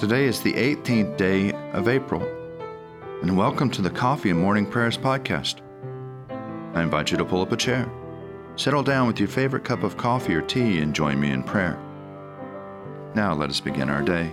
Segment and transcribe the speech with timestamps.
[0.00, 2.22] Today is the 18th day of April,
[3.20, 5.60] and welcome to the Coffee and Morning Prayers podcast.
[6.74, 7.86] I invite you to pull up a chair,
[8.56, 11.78] settle down with your favorite cup of coffee or tea, and join me in prayer.
[13.14, 14.32] Now let us begin our day.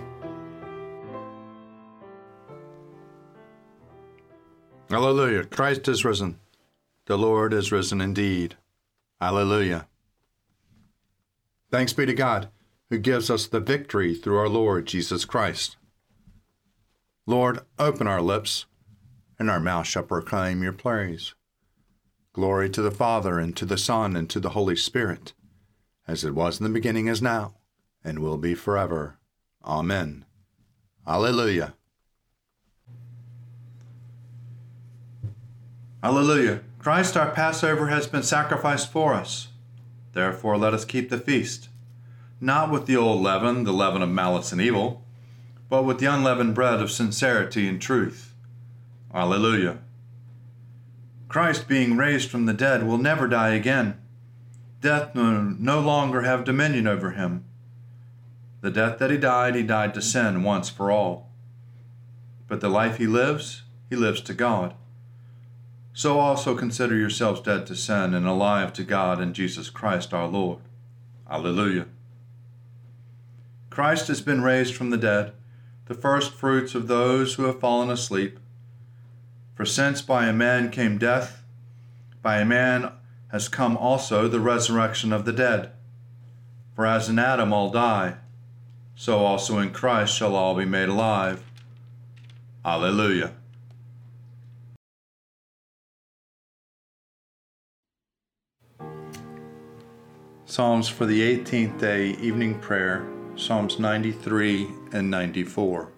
[4.88, 5.44] Hallelujah.
[5.44, 6.38] Christ is risen.
[7.04, 8.56] The Lord is risen indeed.
[9.20, 9.86] Hallelujah.
[11.70, 12.48] Thanks be to God
[12.90, 15.76] who gives us the victory through our Lord Jesus Christ.
[17.26, 18.64] Lord, open our lips,
[19.38, 21.34] and our mouth shall proclaim your praise.
[22.32, 25.34] Glory to the Father, and to the Son, and to the Holy Spirit,
[26.06, 27.54] as it was in the beginning, is now,
[28.02, 29.18] and will be forever.
[29.64, 30.24] Amen.
[31.06, 31.74] Alleluia.
[36.02, 36.60] Alleluia.
[36.78, 39.48] Christ our Passover has been sacrificed for us.
[40.12, 41.67] Therefore let us keep the feast
[42.40, 45.02] not with the old leaven, the leaven of malice and evil,
[45.68, 48.34] but with the unleavened bread of sincerity and truth.
[49.12, 49.78] Alleluia.
[51.28, 54.00] Christ, being raised from the dead, will never die again.
[54.80, 57.44] Death will no longer have dominion over him.
[58.60, 61.28] The death that he died, he died to sin once for all.
[62.46, 64.74] But the life he lives, he lives to God.
[65.92, 70.28] So also consider yourselves dead to sin and alive to God in Jesus Christ our
[70.28, 70.60] Lord.
[71.28, 71.86] Alleluia.
[73.78, 75.34] Christ has been raised from the dead,
[75.86, 78.40] the first fruits of those who have fallen asleep.
[79.54, 81.44] For since by a man came death,
[82.20, 82.90] by a man
[83.30, 85.70] has come also the resurrection of the dead.
[86.74, 88.16] For as in Adam all die,
[88.96, 91.44] so also in Christ shall all be made alive.
[92.64, 93.30] Alleluia.
[100.46, 103.08] Psalms for the 18th day evening prayer
[103.38, 105.92] Psalms 93 and 94.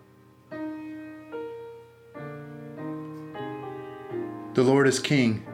[4.53, 5.47] The Lord is King.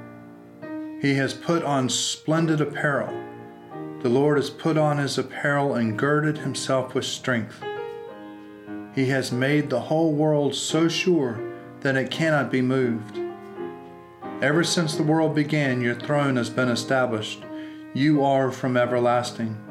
[1.01, 3.15] He has put on splendid apparel.
[4.03, 7.63] The Lord has put on his apparel and girded himself with strength.
[8.93, 11.39] He has made the whole world so sure
[11.83, 13.17] that it cannot be moved.
[14.43, 17.45] Ever since the world began, your throne has been established.
[17.95, 19.63] You are from everlasting.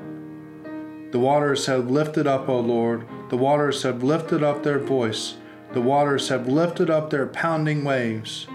[1.15, 3.07] The waters have lifted up, O Lord.
[3.29, 5.35] The waters have lifted up their voice.
[5.71, 8.47] The waters have lifted up their pounding waves.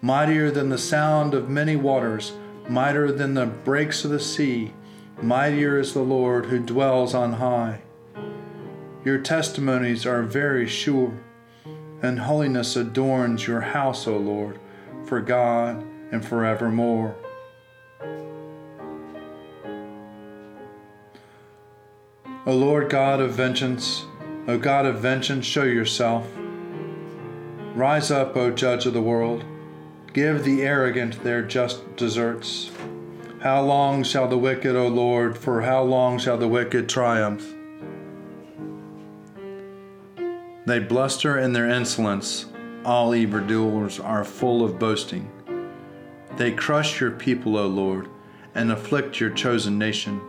[0.00, 2.32] Mightier than the sound of many waters,
[2.70, 4.72] mightier than the breaks of the sea,
[5.20, 7.82] mightier is the Lord who dwells on high.
[9.04, 11.12] Your testimonies are very sure,
[12.00, 14.58] and holiness adorns your house, O Lord,
[15.04, 17.14] for God and forevermore.
[22.46, 24.06] O Lord God of vengeance,
[24.48, 26.26] O God of vengeance, show yourself.
[27.74, 29.44] Rise up, O Judge of the world.
[30.14, 32.70] Give the arrogant their just deserts.
[33.42, 37.54] How long shall the wicked, O Lord, for how long shall the wicked triumph?
[40.64, 42.46] They bluster in their insolence.
[42.86, 45.30] All evildoers are full of boasting.
[46.38, 48.08] They crush your people, O Lord,
[48.54, 50.22] and afflict your chosen nation.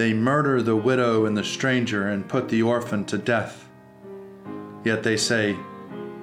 [0.00, 3.68] They murder the widow and the stranger and put the orphan to death.
[4.82, 5.58] Yet they say,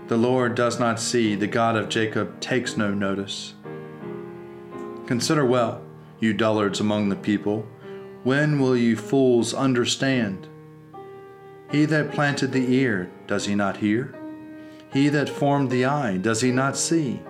[0.08, 3.54] The Lord does not see, the God of Jacob takes no notice.
[5.06, 5.84] Consider well,
[6.20, 7.68] you dullards among the people,
[8.24, 10.48] when will you fools understand?
[11.70, 14.16] He that planted the ear, does he not hear?
[14.92, 17.22] He that formed the eye, does he not see?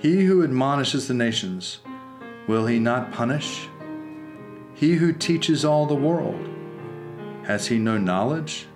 [0.00, 1.78] He who admonishes the nations,
[2.48, 3.68] will he not punish?
[4.80, 6.40] He who teaches all the world,
[7.44, 8.66] has he no knowledge?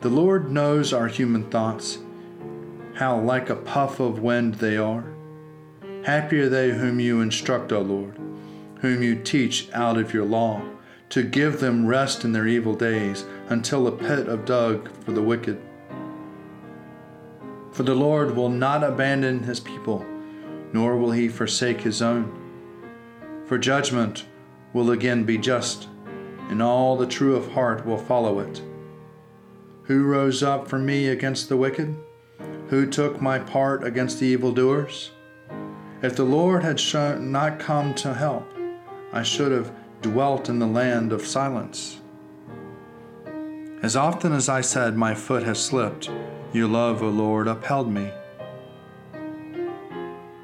[0.00, 1.98] The Lord knows our human thoughts,
[2.94, 5.04] how like a puff of wind they are.
[6.04, 8.18] Happy are they whom you instruct, O Lord,
[8.80, 10.62] whom you teach out of your law,
[11.10, 15.20] to give them rest in their evil days, until a pit of dug for the
[15.20, 15.60] wicked.
[17.72, 20.06] For the Lord will not abandon his people,
[20.72, 22.34] nor will he forsake his own.
[23.44, 24.24] For judgment
[24.72, 25.88] will again be just,
[26.48, 28.62] and all the true of heart will follow it.
[29.84, 31.96] Who rose up for me against the wicked?
[32.68, 35.10] Who took my part against the evildoers?
[36.02, 36.80] If the Lord had
[37.20, 38.46] not come to help,
[39.12, 39.72] I should have
[40.02, 42.00] dwelt in the land of silence.
[43.82, 46.10] As often as I said, My foot has slipped,
[46.52, 48.12] your love, O Lord, upheld me.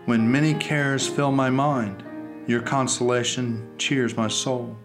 [0.07, 2.03] When many cares fill my mind,
[2.47, 4.77] your consolation cheers my soul.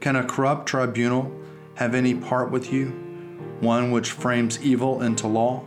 [0.00, 1.32] Can a corrupt tribunal
[1.74, 2.88] have any part with you,
[3.60, 5.64] one which frames evil into law?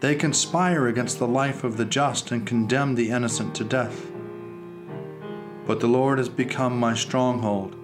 [0.00, 4.06] They conspire against the life of the just and condemn the innocent to death.
[5.66, 7.74] But the Lord has become my stronghold,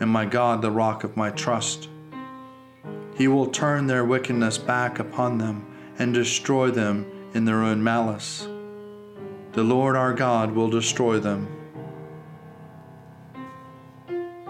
[0.00, 1.88] and my God the rock of my trust.
[3.14, 5.66] He will turn their wickedness back upon them
[5.98, 8.48] and destroy them in their own malice.
[9.56, 11.48] The Lord our God will destroy them.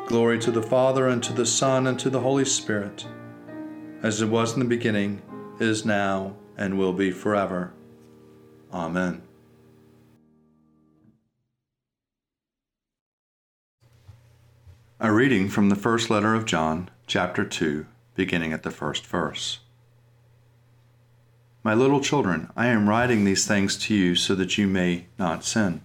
[0.06, 3.06] Glory to the Father, and to the Son, and to the Holy Spirit,
[4.03, 5.23] as it was in the beginning,
[5.61, 7.73] is now, and will be forever.
[8.73, 9.23] Amen.
[14.99, 17.87] A reading from the first letter of John, chapter 2,
[18.17, 19.61] beginning at the first verse.
[21.67, 25.43] My little children, I am writing these things to you so that you may not
[25.43, 25.81] sin.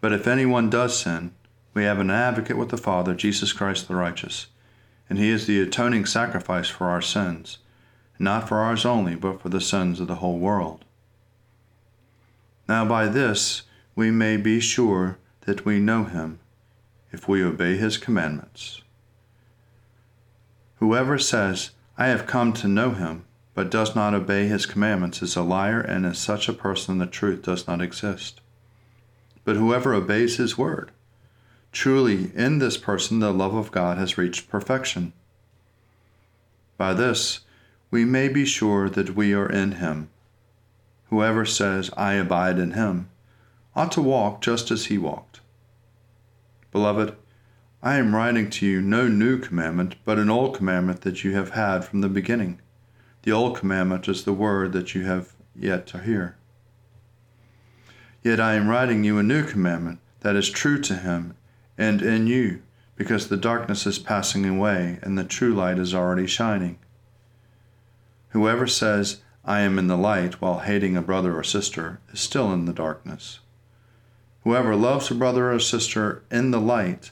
[0.00, 1.32] But if anyone does sin,
[1.74, 4.46] we have an advocate with the Father, Jesus Christ the righteous,
[5.10, 7.58] and he is the atoning sacrifice for our sins
[8.20, 10.84] not for ours only, but for the sins of the whole world.
[12.68, 13.62] Now by this
[13.96, 16.38] we may be sure that we know him,
[17.10, 18.82] if we obey his commandments.
[20.76, 23.24] Whoever says, I have come to know him,
[23.58, 27.06] but does not obey his commandments is a liar, and as such a person the
[27.06, 28.40] truth does not exist.
[29.44, 30.92] But whoever obeys his word,
[31.72, 35.12] truly in this person the love of God has reached perfection.
[36.76, 37.40] By this
[37.90, 40.08] we may be sure that we are in him.
[41.10, 43.10] Whoever says, I abide in him,
[43.74, 45.40] ought to walk just as he walked.
[46.70, 47.16] Beloved,
[47.82, 51.50] I am writing to you no new commandment, but an old commandment that you have
[51.50, 52.60] had from the beginning.
[53.28, 56.38] The old commandment is the word that you have yet to hear.
[58.22, 61.36] Yet I am writing you a new commandment that is true to him
[61.76, 62.62] and in you,
[62.96, 66.78] because the darkness is passing away and the true light is already shining.
[68.30, 72.50] Whoever says, I am in the light while hating a brother or sister is still
[72.50, 73.40] in the darkness.
[74.44, 77.10] Whoever loves a brother or sister in the light,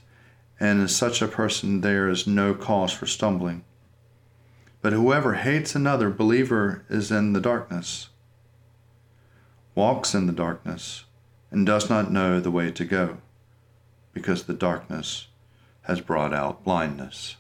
[0.58, 3.65] and is such a person, there is no cause for stumbling.
[4.86, 8.10] But whoever hates another believer is in the darkness,
[9.74, 11.06] walks in the darkness,
[11.50, 13.16] and does not know the way to go,
[14.12, 15.26] because the darkness
[15.82, 17.34] has brought out blindness.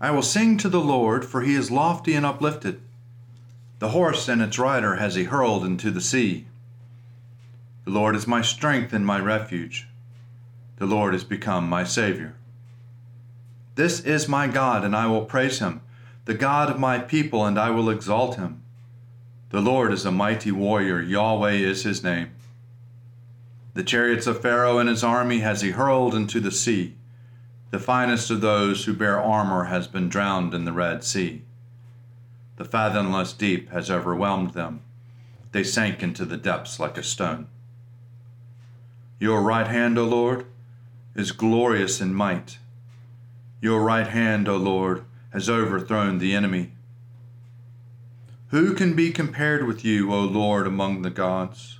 [0.00, 2.80] I will sing to the Lord, for he is lofty and uplifted.
[3.80, 6.46] The horse and its rider has he hurled into the sea.
[7.86, 9.88] The Lord is my strength and my refuge.
[10.76, 12.36] The Lord has become my Savior.
[13.74, 15.80] This is my God, and I will praise him,
[16.26, 18.62] the God of my people, and I will exalt him.
[19.50, 22.32] The Lord is a mighty warrior, Yahweh is his name.
[23.74, 26.96] The chariots of Pharaoh and his army has he hurled into the sea.
[27.70, 31.42] The finest of those who bear armor has been drowned in the Red Sea.
[32.56, 34.82] The fathomless deep has overwhelmed them.
[35.52, 37.46] They sank into the depths like a stone.
[39.18, 40.44] Your right hand, O Lord,
[41.14, 42.58] is glorious in might.
[43.62, 46.72] Your right hand, O Lord, has overthrown the enemy.
[48.48, 51.78] Who can be compared with you, O Lord, among the gods?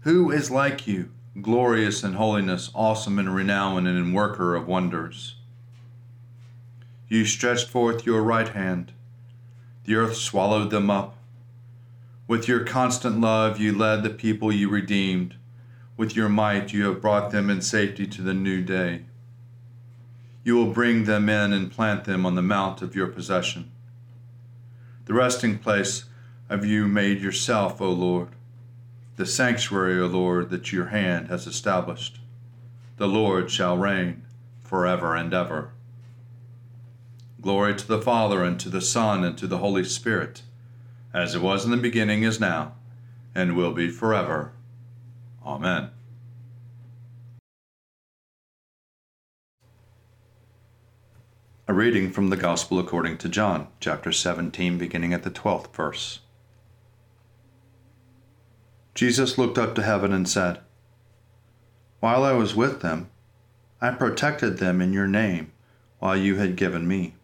[0.00, 1.08] Who is like you?
[1.40, 5.36] glorious in holiness, awesome in renown, and in worker of wonders.
[7.08, 8.92] You stretched forth your right hand,
[9.84, 11.16] the earth swallowed them up.
[12.28, 15.36] With your constant love, you led the people you redeemed.
[15.96, 19.02] With your might, you have brought them in safety to the new day.
[20.44, 23.70] You will bring them in and plant them on the mount of your possession.
[25.04, 26.04] The resting place
[26.48, 28.28] of you made yourself, O Lord
[29.16, 32.18] the sanctuary, O Lord, that your hand has established.
[32.96, 34.22] The Lord shall reign
[34.62, 35.70] forever and ever.
[37.40, 40.42] Glory to the Father, and to the Son, and to the Holy Spirit,
[41.12, 42.72] as it was in the beginning, is now,
[43.34, 44.52] and will be forever.
[45.44, 45.90] Amen.
[51.68, 56.18] A reading from the Gospel according to John, chapter 17, beginning at the 12th verse.
[58.96, 60.58] Jesus looked up to heaven and said,
[62.00, 63.10] While I was with them,
[63.80, 65.52] I protected them in your name
[66.00, 67.14] while you had given me.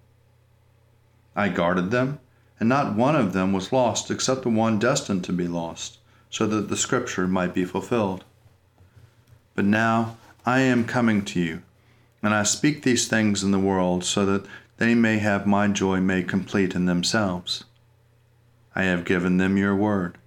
[1.34, 2.20] I guarded them,
[2.60, 5.98] and not one of them was lost except the one destined to be lost,
[6.30, 8.22] so that the scripture might be fulfilled.
[9.56, 10.16] But now
[10.46, 11.62] I am coming to you,
[12.22, 14.46] and I speak these things in the world so that
[14.78, 17.64] they may have my joy made complete in themselves.
[18.74, 20.18] I have given them your word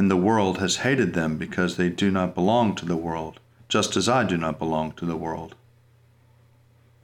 [0.00, 3.38] and the world has hated them because they do not belong to the world,
[3.68, 5.54] just as I do not belong to the world.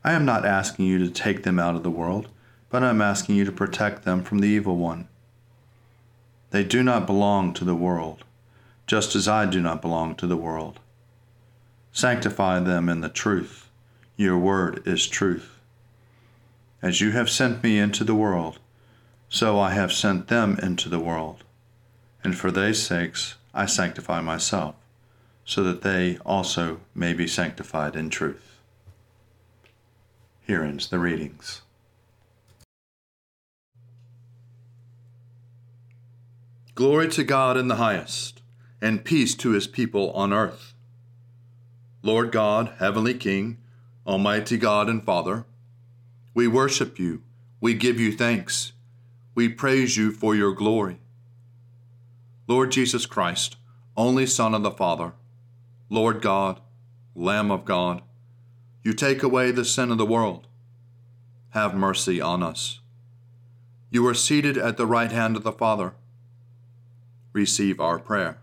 [0.02, 2.28] I am not asking you to take them out of the world,
[2.70, 5.08] but I am asking you to protect them from the evil one.
[6.52, 8.24] They do not belong to the world,
[8.86, 10.80] just as I do not belong to the world.
[11.92, 13.65] Sanctify them in the truth.
[14.16, 15.58] Your word is truth.
[16.80, 18.58] As you have sent me into the world,
[19.28, 21.44] so I have sent them into the world.
[22.24, 24.74] And for their sakes I sanctify myself,
[25.44, 28.58] so that they also may be sanctified in truth.
[30.40, 31.60] Here ends the readings.
[36.74, 38.40] Glory to God in the highest,
[38.80, 40.72] and peace to his people on earth.
[42.02, 43.58] Lord God, Heavenly King,
[44.06, 45.44] Almighty God and Father,
[46.32, 47.22] we worship you,
[47.60, 48.72] we give you thanks,
[49.34, 51.00] we praise you for your glory.
[52.46, 53.56] Lord Jesus Christ,
[53.96, 55.14] only Son of the Father,
[55.90, 56.60] Lord God,
[57.14, 58.02] Lamb of God,
[58.82, 60.46] you take away the sin of the world.
[61.50, 62.80] Have mercy on us.
[63.90, 65.94] You are seated at the right hand of the Father
[67.32, 68.38] receive our prayer.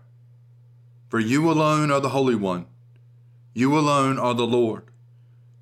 [1.08, 2.66] For you alone are the Holy One.
[3.52, 4.84] You alone are the Lord.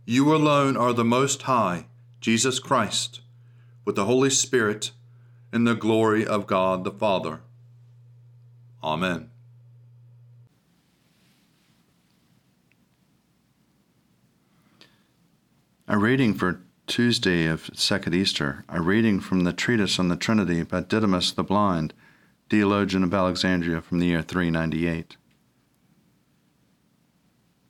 [0.05, 1.87] You alone are the Most High,
[2.21, 3.21] Jesus Christ,
[3.85, 4.91] with the Holy Spirit,
[5.53, 7.43] in the glory of God the Father.
[8.83, 9.31] Amen.
[15.87, 20.65] A reading for Tuesday of Second Easter, a reading from the Treatise on the Trinity
[20.65, 21.95] by Didymus the Blind
[22.51, 25.17] theologian of Alexandria from the year 398.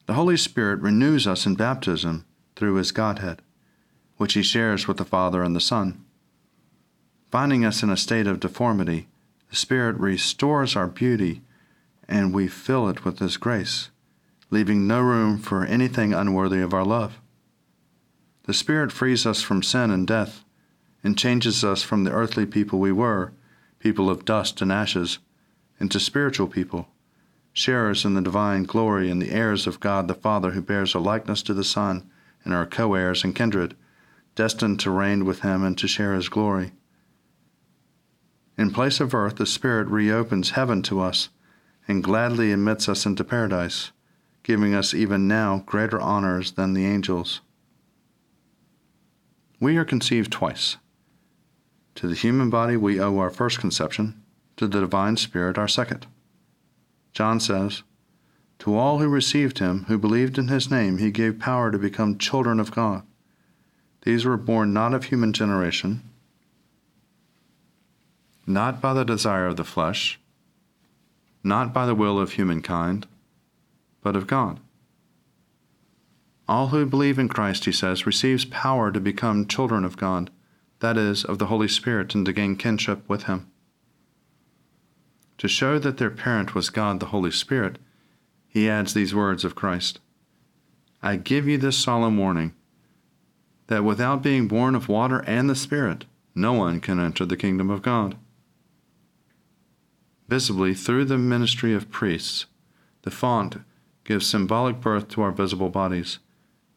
[0.07, 2.25] The Holy Spirit renews us in baptism
[2.57, 3.43] through his Godhead,
[4.17, 6.05] which he shares with the Father and the Son.
[7.31, 9.09] Finding us in a state of deformity,
[9.49, 11.43] the Spirit restores our beauty
[12.09, 13.91] and we fill it with his grace,
[14.51, 17.21] leaving no room for anything unworthy of our love.
[18.45, 20.45] The Spirit frees us from sin and death
[21.05, 23.33] and changes us from the earthly people we were
[23.79, 25.19] people of dust and ashes,
[25.81, 26.87] into spiritual people,
[27.53, 30.99] sharers in the divine glory and the heirs of God the Father, who bears a
[30.99, 32.11] likeness to the Son,
[32.45, 33.77] and are co heirs and kindred,
[34.35, 36.73] destined to reign with him and to share his glory.
[38.57, 41.29] In place of earth, the Spirit reopens heaven to us
[41.89, 43.93] and gladly admits us into paradise,
[44.43, 47.41] giving us even now greater honors than the angels.
[49.61, 50.77] We are conceived twice
[51.95, 54.23] to the human body we owe our first conception,
[54.57, 56.07] to the divine spirit our second.
[57.13, 57.83] John says,
[58.61, 62.19] To all who received him, who believed in his name, he gave power to become
[62.19, 63.03] children of God.
[64.03, 66.03] These were born not of human generation,
[68.47, 70.19] not by the desire of the flesh,
[71.45, 73.07] not by the will of humankind,
[74.03, 74.59] but of God.
[76.49, 80.31] All who believe in Christ, he says, receives power to become children of God
[80.83, 83.52] that is, of the Holy Spirit, and to gain kinship with Him.
[85.39, 87.79] To show that their parent was God the Holy Spirit,
[88.49, 89.99] he adds these words of Christ
[91.03, 92.55] I give you this solemn warning
[93.67, 97.71] that without being born of water and the Spirit, no one can enter the kingdom
[97.71, 98.17] of God.
[100.29, 102.47] Visibly, through the ministry of priests,
[103.03, 103.57] the font
[104.05, 106.19] gives symbolic birth to our visible bodies,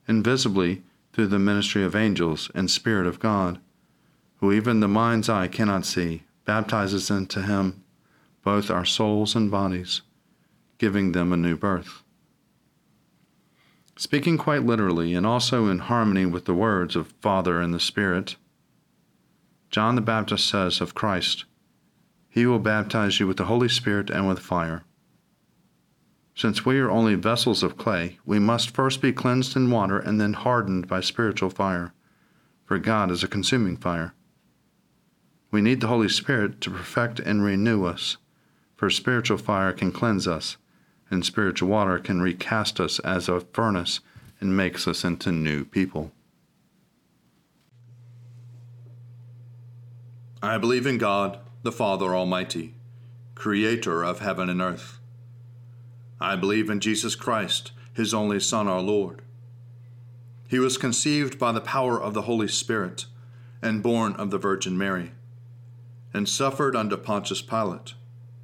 [0.08, 0.84] invisibly,
[1.14, 3.60] through the ministry of angels and Spirit of God,
[4.38, 7.84] who even the mind's eye cannot see, baptizes into him
[8.46, 10.04] both our souls and bodies,
[10.78, 12.04] giving them a new birth.
[13.98, 18.36] Speaking quite literally and also in harmony with the words of Father and the Spirit,
[19.72, 21.46] John the Baptist says of Christ,
[22.30, 24.84] He will baptize you with the Holy Spirit and with fire.
[26.36, 30.22] Since we are only vessels of clay, we must first be cleansed in water and
[30.22, 31.94] then hardened by spiritual fire,
[32.64, 34.14] for God is a consuming fire.
[35.50, 38.18] We need the Holy Spirit to perfect and renew us,
[38.76, 40.58] for spiritual fire can cleanse us,
[41.10, 44.00] and spiritual water can recast us as a furnace
[44.40, 46.12] and makes us into new people.
[50.42, 52.76] I believe in God, the Father Almighty,
[53.34, 55.00] creator of heaven and earth.
[56.20, 59.22] I believe in Jesus Christ, his only Son, our Lord.
[60.48, 63.06] He was conceived by the power of the Holy Spirit
[63.62, 65.12] and born of the Virgin Mary
[66.14, 67.94] and suffered under Pontius Pilate,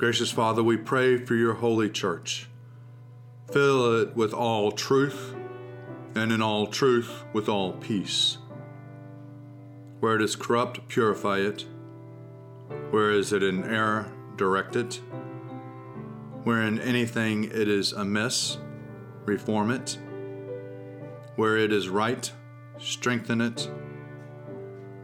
[0.00, 2.48] Gracious Father, we pray for your holy church.
[3.52, 5.34] Fill it with all truth,
[6.14, 8.38] and in all truth with all peace.
[10.00, 11.66] Where it is corrupt, purify it.
[12.88, 15.02] Where is it in error, direct it
[16.44, 18.56] Wherein anything it is amiss,
[19.26, 19.98] reform it.
[21.36, 22.32] Where it is right,
[22.78, 23.70] strengthen it.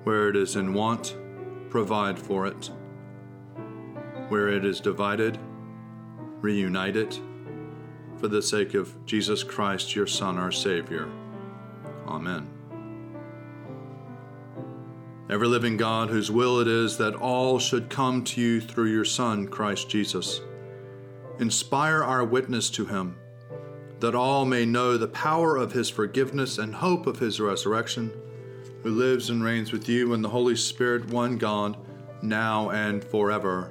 [0.04, 1.14] Where it is in want,
[1.68, 2.70] provide for it.
[4.28, 5.38] Where it is divided,
[6.40, 7.20] reunite it.
[8.18, 11.08] For the sake of Jesus Christ, your Son, our Savior.
[12.06, 12.48] Amen.
[15.28, 19.04] Ever living God, whose will it is that all should come to you through your
[19.04, 20.40] Son, Christ Jesus
[21.38, 23.16] inspire our witness to him,
[24.00, 28.12] that all may know the power of his forgiveness and hope of his resurrection,
[28.82, 31.76] who lives and reigns with you in the Holy Spirit, one God,
[32.22, 33.70] now and forever.